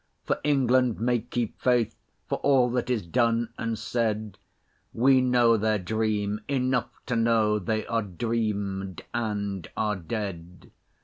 For 0.25 0.39
England 0.43 0.99
may 0.99 1.19
keep 1.19 1.61
faith 1.61 1.95
For 2.27 2.39
all 2.39 2.71
that 2.71 2.89
is 2.89 3.05
done 3.05 3.49
and 3.59 3.77
said. 3.77 4.39
We 4.95 5.21
know 5.21 5.57
their 5.57 5.77
dream; 5.77 6.41
enough 6.47 6.89
To 7.05 7.15
know 7.15 7.59
they 7.59 7.85
dreamed 8.17 9.03
and 9.13 9.69
are 9.77 9.97
dead. 9.97 10.71